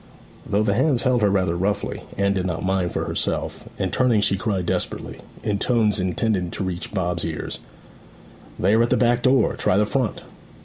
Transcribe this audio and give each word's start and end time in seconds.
Though 0.47 0.63
the 0.63 0.73
hands 0.73 1.03
held 1.03 1.21
her 1.21 1.29
rather 1.29 1.55
roughly, 1.55 2.01
Anne 2.17 2.33
did 2.33 2.47
not 2.47 2.65
mind 2.65 2.91
for 2.91 3.05
herself, 3.05 3.69
and 3.77 3.93
turning 3.93 4.19
she 4.21 4.35
cried 4.35 4.65
desperately, 4.65 5.19
in 5.43 5.59
tones 5.59 5.99
intended 5.99 6.51
to 6.53 6.63
reach 6.63 6.91
Bob's 6.91 7.23
ears: 7.23 7.59
'They 8.57 8.73
are 8.73 8.81
at 8.81 8.89
the 8.89 8.97
back 8.97 9.21
door; 9.21 9.55
try 9.55 9.77
the 9.77 9.85
front!' 9.85 10.23